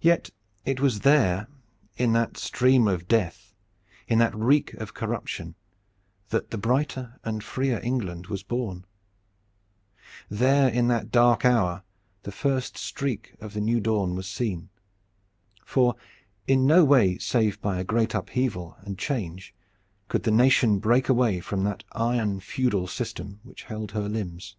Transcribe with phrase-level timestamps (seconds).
[0.00, 0.30] Yet
[0.64, 1.46] it was there
[1.96, 3.54] in that stream of death,
[4.08, 5.54] in that reek of corruption,
[6.30, 8.84] that the brighter and freer England was born.
[10.28, 11.84] There in that dark hour
[12.24, 14.70] the first streak of the new dawn was seen.
[15.64, 15.94] For
[16.48, 19.54] in no way save by a great upheaval and change
[20.08, 24.56] could the nation break away from that iron feudal system which held her limbs.